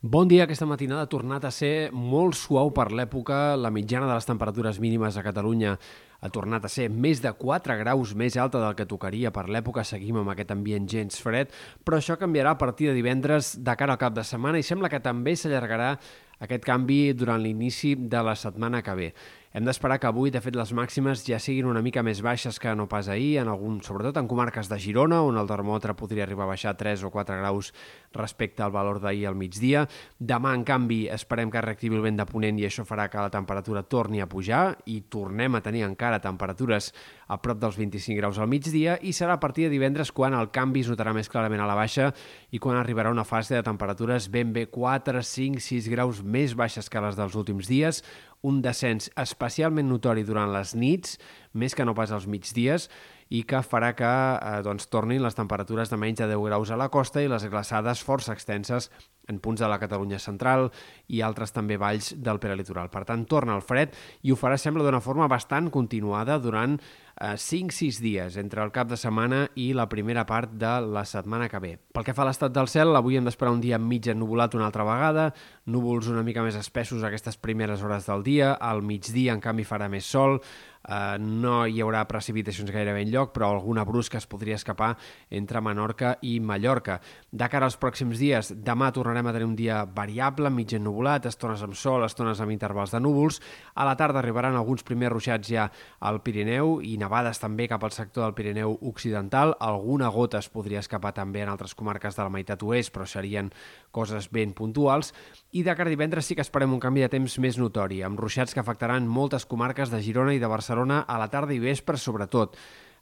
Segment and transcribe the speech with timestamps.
[0.00, 0.44] Bon dia.
[0.44, 3.56] Aquesta matinada ha tornat a ser molt suau per l'època.
[3.58, 7.74] La mitjana de les temperatures mínimes a Catalunya ha tornat a ser més de 4
[7.80, 9.82] graus més alta del que tocaria per l'època.
[9.82, 11.50] Seguim amb aquest ambient gens fred,
[11.82, 14.86] però això canviarà a partir de divendres de cara al cap de setmana i sembla
[14.86, 15.96] que també s'allargarà
[16.44, 19.12] aquest canvi durant l'inici de la setmana que ve.
[19.48, 22.74] Hem d'esperar que avui, de fet, les màximes ja siguin una mica més baixes que
[22.76, 26.44] no pas ahir, en algun, sobretot en comarques de Girona, on el termòmetre podria arribar
[26.44, 27.72] a baixar 3 o 4 graus
[28.12, 29.86] respecte al valor d'ahir al migdia.
[30.20, 33.32] Demà, en canvi, esperem que reactivi el vent de ponent i això farà que la
[33.32, 36.92] temperatura torni a pujar i tornem a tenir encara temperatures
[37.28, 40.52] a prop dels 25 graus al migdia i serà a partir de divendres quan el
[40.52, 42.12] canvi es notarà més clarament a la baixa
[42.52, 46.90] i quan arribarà una fase de temperatures ben bé 4, 5, 6 graus més baixes
[46.92, 48.02] que les dels últims dies,
[48.46, 51.16] un descens especialment notori durant les nits,
[51.52, 52.86] més que no pas als migdies,
[53.28, 56.80] i que farà que eh, doncs, tornin les temperatures de menys de 10 graus a
[56.80, 58.90] la costa i les glaçades força extenses
[59.28, 60.70] en punts de la Catalunya central
[61.12, 62.88] i altres també valls del peralitoral.
[62.88, 63.92] Per tant, torna el fred
[64.24, 68.88] i ho farà, sembla, d'una forma bastant continuada durant eh, 5-6 dies entre el cap
[68.88, 71.74] de setmana i la primera part de la setmana que ve.
[71.92, 74.70] Pel que fa a l'estat del cel, avui hem d'esperar un dia mig ennubulat una
[74.70, 75.28] altra vegada,
[75.68, 79.90] núvols una mica més espessos aquestes primeres hores del dia, al migdia, en canvi, farà
[79.92, 80.40] més sol,
[80.88, 84.94] Uh, no hi haurà precipitacions gairebé en lloc, però alguna brusca es podria escapar
[85.28, 87.00] entre Menorca i Mallorca.
[87.30, 91.64] De cara als pròxims dies, demà tornarem a tenir un dia variable, mig ennubulat, estones
[91.66, 93.40] amb sol, estones amb intervals de núvols.
[93.74, 95.66] A la tarda arribaran alguns primers ruixats ja
[96.00, 99.56] al Pirineu i nevades també cap al sector del Pirineu Occidental.
[99.60, 103.50] Alguna gota es podria escapar també en altres comarques de la meitat oest, però serien
[103.92, 105.12] coses ben puntuals.
[105.52, 108.20] I de cara a divendres sí que esperem un canvi de temps més notori, amb
[108.20, 111.62] ruixats que afectaran moltes comarques de Girona i de Barcelona Barcelona a la tarda i
[111.62, 112.58] vespre sobretot,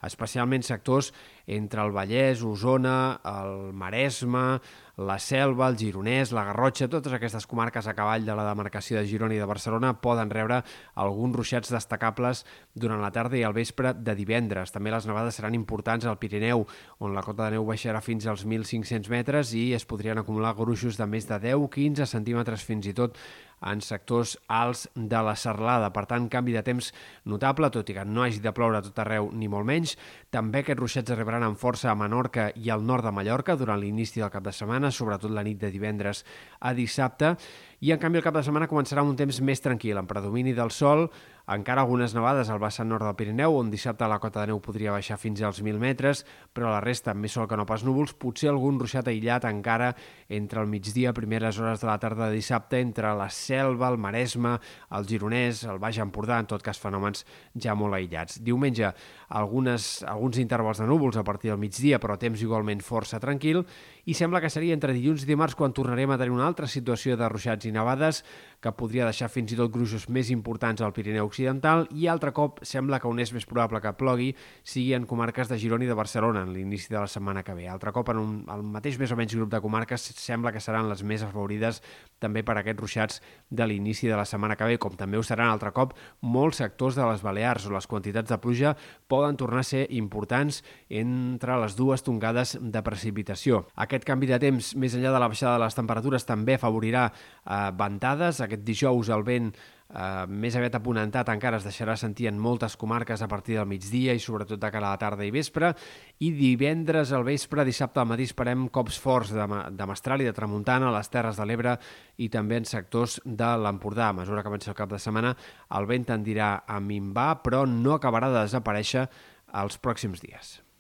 [0.07, 1.09] especialment sectors
[1.51, 4.61] entre el Vallès, Osona, el Maresme,
[5.03, 9.07] la Selva, el Gironès, la Garrotxa, totes aquestes comarques a cavall de la demarcació de
[9.09, 10.61] Girona i de Barcelona poden rebre
[10.95, 14.71] alguns ruixats destacables durant la tarda i el vespre de divendres.
[14.73, 16.65] També les nevades seran importants al Pirineu,
[17.03, 21.01] on la cota de neu baixarà fins als 1.500 metres i es podrien acumular gruixos
[21.01, 23.19] de més de 10-15 centímetres fins i tot
[23.65, 25.93] en sectors alts de la serlada.
[25.95, 26.91] Per tant, canvi de temps
[27.25, 29.97] notable, tot i que no hagi de ploure tot arreu ni molt menys.
[30.31, 34.21] També aquests ruixats arribaran amb força a Menorca i al nord de Mallorca durant l'inici
[34.21, 36.25] del cap de setmana, sobretot la nit de divendres
[36.61, 37.37] a dissabte,
[37.81, 40.73] i en canvi el cap de setmana començarà un temps més tranquil, amb predomini del
[40.73, 41.11] sol,
[41.47, 44.91] encara algunes nevades al vessant nord del Pirineu, on dissabte la cota de neu podria
[44.91, 48.51] baixar fins als 1.000 metres, però la resta més sol que no pas núvols, potser
[48.51, 49.93] algun ruixat aïllat encara
[50.29, 54.57] entre el migdia, primeres hores de la tarda de dissabte, entre la Selva, el Maresme,
[54.91, 57.23] el Gironès, el Baix Empordà, en tot cas fenòmens
[57.55, 58.41] ja molt aïllats.
[58.43, 58.91] Diumenge,
[59.29, 63.63] algunes, alguns intervals de núvols a partir del migdia, però temps igualment força tranquil,
[64.07, 67.17] i sembla que seria entre dilluns i dimarts quan tornarem a tenir una altra situació
[67.19, 68.23] de ruixats i nevades
[68.63, 72.63] que podria deixar fins i tot gruixos més importants al Pirineu Occidental i altre cop
[72.65, 74.31] sembla que on és més probable que plogui
[74.65, 77.67] sigui en comarques de Girona i de Barcelona en l'inici de la setmana que ve.
[77.69, 80.89] Altre cop en un, el mateix més o menys grup de comarques sembla que seran
[80.89, 81.83] les més afavorides
[82.25, 83.21] també per aquests ruixats
[83.51, 85.93] de l'inici de la setmana que ve, com també ho seran altre cop
[86.25, 88.73] molts sectors de les Balears on les quantitats de pluja
[89.07, 93.67] poden tornar a ser importants entre les dues tongades de precipitació.
[93.77, 97.65] Aquest canvi de temps, més enllà de la baixada de les temperatures, també afavorirà eh,
[97.77, 99.53] ventades, aquest dijous el vent
[99.91, 104.15] eh, més aviat aponentat encara es deixarà sentir en moltes comarques a partir del migdia
[104.15, 105.73] i sobretot de cara a la tarda i vespre
[106.19, 110.35] i divendres al vespre, dissabte al matí esperem cops forts de, de mestral i de
[110.37, 111.77] tramuntana a les Terres de l'Ebre
[112.19, 114.11] i també en sectors de l'Empordà.
[114.11, 115.37] A mesura que avanci el cap de setmana
[115.77, 119.09] el vent tendirà a minvar però no acabarà de desaparèixer
[119.57, 120.57] els pròxims dies.